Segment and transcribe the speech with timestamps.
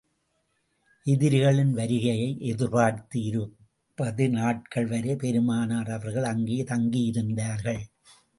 [1.05, 7.81] எதிரிகளின் வருகையை எதிர்பார்த்து, இருபது நாட்கள் வரை பெருமானார் அவர்கள் அங்கே தங்கியிருந்தார்கள்.